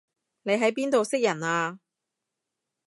[0.41, 1.79] 你喺邊度識人啊